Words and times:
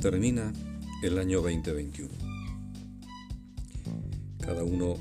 termina 0.00 0.50
el 1.02 1.18
año 1.18 1.42
2021. 1.42 2.08
Cada 4.38 4.64
uno 4.64 4.94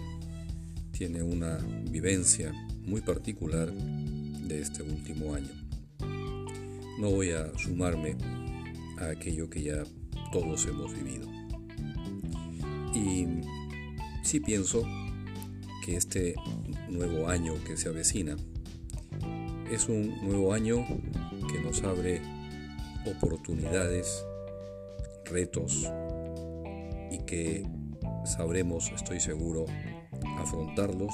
tiene 0.91 1.23
una 1.23 1.57
vivencia 1.89 2.51
muy 2.85 2.99
particular 2.99 3.71
de 3.71 4.61
este 4.61 4.83
último 4.83 5.33
año. 5.33 5.49
No 6.99 7.11
voy 7.11 7.31
a 7.31 7.57
sumarme 7.57 8.17
a 8.97 9.11
aquello 9.11 9.49
que 9.49 9.63
ya 9.63 9.83
todos 10.33 10.65
hemos 10.65 10.93
vivido. 10.93 11.27
Y 12.93 13.25
sí 14.21 14.41
pienso 14.41 14.83
que 15.85 15.95
este 15.95 16.35
nuevo 16.89 17.29
año 17.29 17.53
que 17.63 17.77
se 17.77 17.87
avecina 17.87 18.35
es 19.71 19.87
un 19.87 20.27
nuevo 20.27 20.53
año 20.53 20.85
que 21.49 21.61
nos 21.61 21.83
abre 21.83 22.21
oportunidades, 23.05 24.25
retos 25.29 25.91
y 27.11 27.19
que 27.19 27.67
sabremos, 28.25 28.91
estoy 28.91 29.19
seguro, 29.19 29.65
afrontarlos 30.37 31.13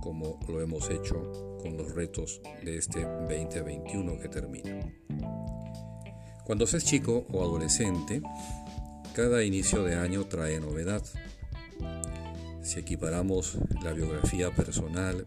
como 0.00 0.38
lo 0.48 0.60
hemos 0.60 0.88
hecho 0.90 1.56
con 1.60 1.76
los 1.76 1.94
retos 1.94 2.40
de 2.64 2.76
este 2.76 3.02
2021 3.02 4.18
que 4.20 4.28
termina. 4.28 4.80
Cuando 6.44 6.66
se 6.66 6.76
es 6.76 6.84
chico 6.84 7.26
o 7.32 7.42
adolescente, 7.42 8.22
cada 9.14 9.42
inicio 9.42 9.82
de 9.82 9.96
año 9.96 10.26
trae 10.26 10.60
novedad. 10.60 11.02
Si 12.62 12.78
equiparamos 12.78 13.58
la 13.82 13.92
biografía 13.92 14.54
personal 14.54 15.26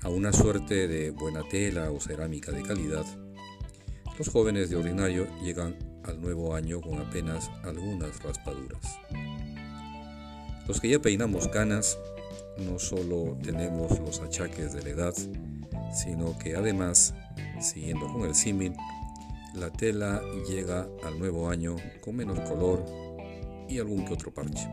a 0.00 0.08
una 0.08 0.32
suerte 0.32 0.88
de 0.88 1.10
buena 1.10 1.42
tela 1.48 1.90
o 1.90 2.00
cerámica 2.00 2.52
de 2.52 2.62
calidad, 2.62 3.04
los 4.18 4.28
jóvenes 4.28 4.70
de 4.70 4.76
ordinario 4.76 5.26
llegan 5.42 5.76
al 6.06 6.20
nuevo 6.20 6.54
año 6.54 6.80
con 6.80 6.98
apenas 6.98 7.50
algunas 7.62 8.22
raspaduras. 8.22 8.98
Los 10.66 10.80
que 10.80 10.88
ya 10.88 10.98
peinamos 10.98 11.48
canas 11.48 11.98
no 12.58 12.78
solo 12.78 13.36
tenemos 13.42 13.98
los 14.00 14.20
achaques 14.20 14.72
de 14.72 14.82
la 14.82 14.88
edad, 14.90 15.14
sino 15.92 16.36
que 16.38 16.56
además, 16.56 17.14
siguiendo 17.60 18.06
con 18.12 18.22
el 18.22 18.34
símil, 18.34 18.74
la 19.54 19.70
tela 19.70 20.20
llega 20.48 20.86
al 21.04 21.18
nuevo 21.18 21.48
año 21.48 21.76
con 22.00 22.16
menos 22.16 22.40
color 22.40 22.84
y 23.68 23.78
algún 23.78 24.04
que 24.04 24.14
otro 24.14 24.32
parche. 24.32 24.68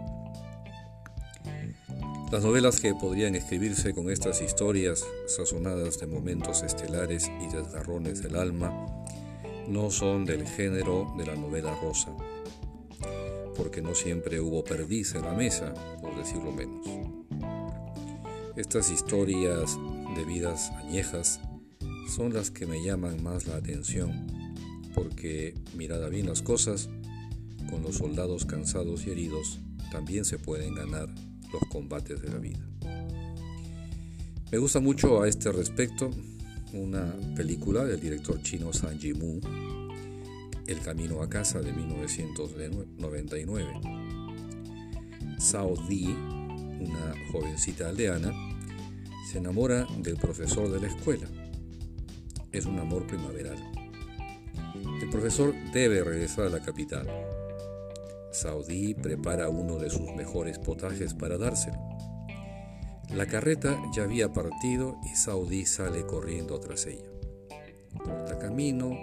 Las 2.31 2.43
novelas 2.43 2.79
que 2.79 2.95
podrían 2.95 3.35
escribirse 3.35 3.93
con 3.93 4.09
estas 4.09 4.41
historias 4.41 5.05
sazonadas 5.27 5.99
de 5.99 6.07
momentos 6.07 6.63
estelares 6.63 7.29
y 7.39 7.55
desgarrones 7.55 8.23
del 8.23 8.35
alma 8.37 8.71
no 9.67 9.91
son 9.91 10.25
del 10.25 10.47
género 10.47 11.13
de 11.17 11.25
la 11.25 11.35
novela 11.35 11.75
rosa, 11.81 12.11
porque 13.55 13.81
no 13.81 13.95
siempre 13.95 14.39
hubo 14.39 14.63
perdiz 14.63 15.15
en 15.15 15.23
la 15.23 15.33
mesa, 15.33 15.73
por 16.01 16.15
decirlo 16.17 16.51
menos. 16.51 16.85
Estas 18.55 18.91
historias 18.91 19.77
de 20.15 20.25
vidas 20.25 20.71
añejas 20.71 21.39
son 22.15 22.33
las 22.33 22.51
que 22.51 22.65
me 22.65 22.83
llaman 22.83 23.23
más 23.23 23.47
la 23.47 23.55
atención, 23.55 24.27
porque 24.93 25.55
mirada 25.75 26.09
bien 26.09 26.27
las 26.27 26.41
cosas, 26.41 26.89
con 27.69 27.81
los 27.81 27.95
soldados 27.97 28.45
cansados 28.45 29.07
y 29.07 29.11
heridos 29.11 29.59
también 29.91 30.25
se 30.25 30.37
pueden 30.37 30.75
ganar 30.75 31.07
los 31.51 31.61
combates 31.69 32.21
de 32.21 32.29
la 32.29 32.37
vida. 32.37 32.67
Me 34.51 34.57
gusta 34.59 34.79
mucho 34.79 35.21
a 35.21 35.27
este 35.27 35.51
respecto 35.51 36.11
una 36.73 37.13
película 37.35 37.85
del 37.85 37.99
director 37.99 38.41
chino 38.41 38.73
Zhang 38.73 38.97
Yimou, 38.99 39.39
El 40.65 40.79
camino 40.79 41.21
a 41.21 41.29
casa 41.29 41.59
de 41.59 41.71
1999. 41.71 43.81
Sao 45.37 45.75
Di, 45.87 46.05
una 46.05 47.13
jovencita 47.31 47.89
aldeana, 47.89 48.33
se 49.29 49.37
enamora 49.37 49.85
del 49.99 50.17
profesor 50.17 50.71
de 50.71 50.79
la 50.79 50.87
escuela. 50.87 51.27
Es 52.51 52.65
un 52.65 52.79
amor 52.79 53.05
primaveral. 53.07 53.57
El 55.01 55.09
profesor 55.09 55.53
debe 55.73 56.03
regresar 56.03 56.47
a 56.47 56.49
la 56.49 56.61
capital. 56.61 57.07
Saudí 58.31 58.95
prepara 58.95 59.49
uno 59.49 59.77
de 59.77 59.89
sus 59.89 60.13
mejores 60.15 60.59
potajes 60.59 61.13
para 61.13 61.37
dárselo. 61.37 61.92
La 63.11 63.27
carreta 63.27 63.79
ya 63.93 64.03
había 64.03 64.33
partido 64.33 64.97
y 65.03 65.15
Saudí 65.15 65.65
sale 65.65 66.05
corriendo 66.05 66.59
tras 66.59 66.85
ella. 66.87 67.05
Corta 67.97 68.39
camino, 68.39 68.97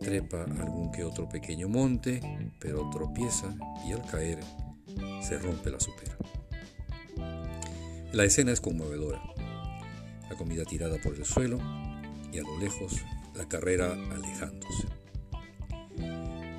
trepa 0.00 0.44
algún 0.44 0.90
que 0.92 1.04
otro 1.04 1.28
pequeño 1.28 1.68
monte, 1.68 2.20
pero 2.58 2.88
tropieza 2.90 3.54
y 3.86 3.92
al 3.92 4.04
caer 4.06 4.40
se 5.22 5.38
rompe 5.38 5.70
la 5.70 5.80
supera. 5.80 6.16
La 8.12 8.24
escena 8.24 8.52
es 8.52 8.60
conmovedora. 8.60 9.20
La 10.30 10.36
comida 10.36 10.64
tirada 10.64 10.98
por 11.02 11.14
el 11.14 11.24
suelo 11.24 11.58
y 12.32 12.38
a 12.38 12.42
lo 12.42 12.58
lejos 12.58 13.02
la 13.34 13.48
carrera 13.48 13.92
alejándose. 13.92 14.88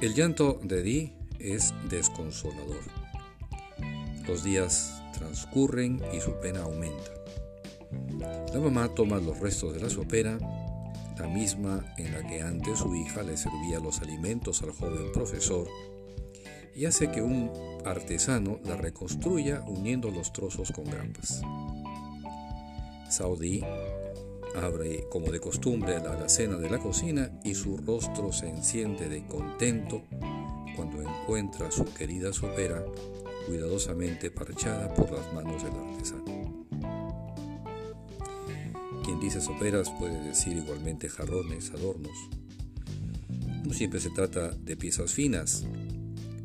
El 0.01 0.13
llanto 0.13 0.59
de 0.61 0.83
Di 0.83 1.13
es 1.39 1.73
desconsolador. 1.89 2.81
Los 4.27 4.43
días 4.43 5.03
transcurren 5.13 6.01
y 6.11 6.19
su 6.19 6.33
pena 6.39 6.61
aumenta. 6.61 7.11
La 8.53 8.59
mamá 8.59 8.89
toma 8.93 9.19
los 9.19 9.39
restos 9.39 9.73
de 9.73 9.79
la 9.79 9.89
sopera, 9.89 10.37
la 11.17 11.27
misma 11.27 11.85
en 11.97 12.11
la 12.11 12.25
que 12.27 12.41
antes 12.41 12.79
su 12.79 12.95
hija 12.95 13.21
le 13.23 13.37
servía 13.37 13.79
los 13.79 14.01
alimentos 14.01 14.63
al 14.63 14.71
joven 14.71 15.11
profesor, 15.13 15.67
y 16.75 16.85
hace 16.85 17.11
que 17.11 17.21
un 17.21 17.51
artesano 17.85 18.59
la 18.65 18.75
reconstruya 18.75 19.63
uniendo 19.67 20.09
los 20.09 20.33
trozos 20.33 20.71
con 20.71 20.85
grapas. 20.85 21.41
Saudi 23.09 23.63
abre 24.55 25.07
como 25.09 25.31
de 25.31 25.39
costumbre 25.39 25.99
la 25.99 26.13
alacena 26.13 26.57
de 26.57 26.69
la 26.69 26.79
cocina 26.79 27.29
y 27.43 27.55
su 27.55 27.77
rostro 27.77 28.31
se 28.31 28.49
enciende 28.49 29.07
de 29.07 29.25
contento 29.25 30.03
cuando 30.75 31.01
encuentra 31.01 31.71
su 31.71 31.85
querida 31.93 32.33
sopera 32.33 32.83
cuidadosamente 33.45 34.31
parchada 34.31 34.93
por 34.93 35.11
las 35.11 35.33
manos 35.33 35.63
del 35.63 35.73
artesano. 35.73 36.65
Quien 39.03 39.19
dice 39.19 39.39
soperas 39.39 39.89
puede 39.99 40.19
decir 40.23 40.57
igualmente 40.57 41.09
jarrones, 41.09 41.69
adornos. 41.71 42.17
No 43.63 43.73
siempre 43.73 43.99
se 43.99 44.09
trata 44.09 44.49
de 44.51 44.75
piezas 44.75 45.13
finas. 45.13 45.65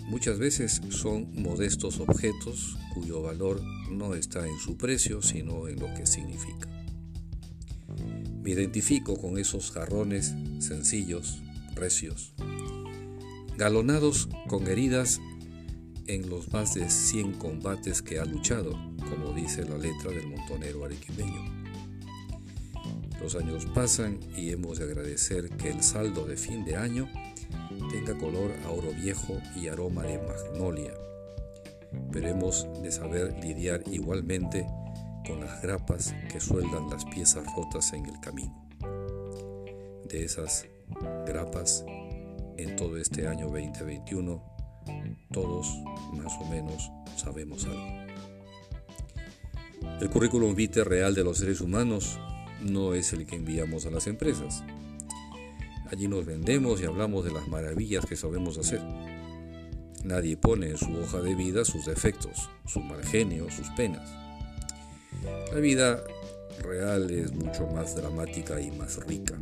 Muchas 0.09 0.39
veces 0.39 0.81
son 0.91 1.31
modestos 1.41 2.01
objetos 2.01 2.77
cuyo 2.95 3.23
valor 3.23 3.63
no 3.91 4.15
está 4.15 4.47
en 4.47 4.59
su 4.59 4.77
precio, 4.77 5.23
sino 5.23 5.69
en 5.69 5.79
lo 5.79 5.93
que 5.95 6.07
significa. 6.07 6.69
Me 8.43 8.51
identifico 8.51 9.17
con 9.17 9.39
esos 9.39 9.71
jarrones 9.71 10.35
sencillos, 10.59 11.41
recios, 11.75 12.35
galonados 13.57 14.29
con 14.49 14.67
heridas 14.67 15.21
en 16.07 16.29
los 16.29 16.53
más 16.53 16.75
de 16.75 16.89
100 16.89 17.35
combates 17.35 18.03
que 18.03 18.19
ha 18.19 18.25
luchado, 18.25 18.73
como 19.09 19.33
dice 19.33 19.65
la 19.65 19.79
letra 19.79 20.11
del 20.11 20.27
montonero 20.27 20.85
arequipeño. 20.85 21.61
Los 23.21 23.37
años 23.37 23.67
pasan 23.67 24.19
y 24.37 24.51
hemos 24.51 24.79
de 24.79 24.85
agradecer 24.85 25.51
que 25.51 25.71
el 25.71 25.83
saldo 25.83 26.27
de 26.27 26.37
fin 26.37 26.65
de 26.65 26.77
año 26.77 27.09
tenga 27.91 28.17
color 28.17 28.51
a 28.65 28.71
oro 28.71 28.93
viejo 28.93 29.39
y 29.55 29.69
aroma 29.69 30.03
de 30.05 30.19
magnolia, 30.19 30.95
pero 32.11 32.29
hemos 32.29 32.67
de 32.83 32.91
saber 32.91 33.37
lidiar 33.43 33.83
igualmente 33.91 34.67
con 35.27 35.41
las 35.41 35.61
grapas 35.63 36.15
que 36.31 36.41
sueldan 36.41 36.89
las 36.89 37.05
piezas 37.05 37.45
rotas 37.55 37.93
en 37.93 38.07
el 38.07 38.19
camino. 38.21 38.69
De 40.09 40.25
esas 40.25 40.67
grapas, 41.27 41.85
en 42.57 42.77
todo 42.77 42.97
este 42.97 43.27
año 43.27 43.47
2021, 43.47 44.50
todos 45.33 45.67
más 46.13 46.33
o 46.41 46.45
menos 46.47 46.91
sabemos 47.17 47.65
algo. 47.65 48.11
El 50.01 50.11
currículum 50.11 50.55
vitae 50.55 50.85
real 50.85 51.15
de 51.15 51.25
los 51.25 51.39
seres 51.39 51.61
humanos 51.61 52.19
no 52.63 52.95
es 52.95 53.13
el 53.13 53.27
que 53.27 53.37
enviamos 53.37 53.87
a 53.87 53.91
las 53.91 54.07
empresas. 54.07 54.63
Allí 55.91 56.09
nos 56.09 56.25
vendemos 56.25 56.81
y 56.81 56.85
hablamos 56.85 57.25
de 57.25 57.33
las 57.33 57.49
maravillas 57.49 58.07
que 58.07 58.17
sabemos 58.17 58.59
hacer. 58.59 58.81
Nadie 60.05 60.37
pone 60.37 60.71
en 60.71 60.79
su 60.79 60.91
hoja 60.97 61.21
de 61.21 61.35
vida 61.35 61.65
sus 61.65 61.85
defectos, 61.85 62.49
su 62.67 62.81
mal 62.81 63.05
genio, 63.05 63.51
sus 63.51 63.69
penas. 63.71 64.09
La 65.53 65.61
vida 65.61 66.01
real 66.63 67.11
es 67.11 67.33
mucho 67.33 67.67
más 67.67 67.97
dramática 67.97 68.61
y 68.61 68.71
más 68.71 69.05
rica. 69.05 69.35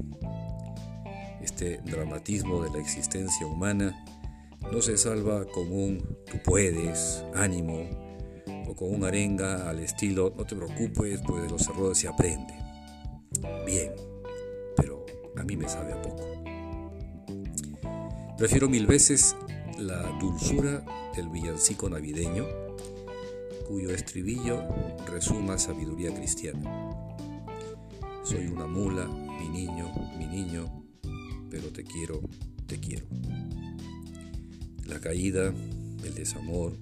Este 1.42 1.78
dramatismo 1.84 2.62
de 2.62 2.70
la 2.70 2.78
existencia 2.78 3.46
humana 3.46 4.04
no 4.72 4.82
se 4.82 4.96
salva 4.96 5.44
con 5.46 5.72
un 5.72 5.98
tú 6.30 6.38
puedes, 6.44 7.24
ánimo, 7.34 7.88
o 8.66 8.74
con 8.74 8.94
un 8.94 9.04
arenga 9.04 9.68
al 9.68 9.80
estilo 9.80 10.34
no 10.36 10.44
te 10.44 10.54
preocupes, 10.54 11.20
pues 11.26 11.42
de 11.42 11.48
los 11.48 11.66
errores 11.68 11.98
se 11.98 12.08
aprende. 12.08 12.54
Bien, 13.66 13.92
pero 14.76 15.04
a 15.36 15.42
mí 15.42 15.56
me 15.56 15.68
sabe 15.68 15.92
a 15.92 16.02
poco. 16.02 16.24
Prefiero 18.36 18.68
mil 18.68 18.86
veces 18.86 19.36
la 19.78 20.02
dulzura 20.20 20.84
del 21.16 21.28
villancico 21.28 21.88
navideño, 21.88 22.46
cuyo 23.66 23.90
estribillo 23.90 24.62
resuma 25.06 25.58
sabiduría 25.58 26.14
cristiana. 26.14 27.06
Soy 28.22 28.46
una 28.46 28.66
mula, 28.66 29.06
mi 29.06 29.48
niño, 29.48 29.92
mi 30.18 30.26
niño, 30.26 30.84
pero 31.50 31.68
te 31.68 31.84
quiero, 31.84 32.20
te 32.66 32.78
quiero. 32.78 33.06
La 34.88 35.00
caída, 35.00 35.52
el 36.04 36.14
desamor, 36.14 36.76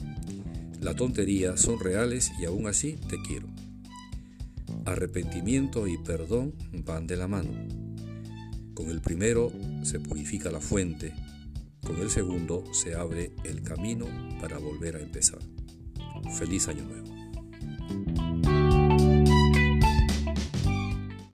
la 0.81 0.95
tontería 0.95 1.57
son 1.57 1.81
reales 1.81 2.31
y 2.39 2.45
aún 2.45 2.67
así 2.67 2.93
te 3.09 3.17
quiero. 3.27 3.49
Arrepentimiento 4.85 5.89
y 5.89 5.99
perdón 5.99 6.55
van 6.85 7.07
de 7.07 7.17
la 7.17 7.27
mano. 7.27 7.51
Con 8.75 8.91
el 8.91 9.01
primero 9.01 9.53
se 9.83 9.99
purifica 9.99 10.51
la 10.51 10.61
fuente, 10.61 11.13
con 11.83 12.01
el 12.01 12.11
segundo 12.11 12.63
se 12.73 12.95
abre 12.95 13.33
el 13.45 13.63
camino 13.63 14.07
para 14.41 14.59
volver 14.59 14.97
a 14.97 15.01
empezar. 15.01 15.41
Feliz 16.39 16.69
año 16.69 16.85
nuevo. 16.85 18.26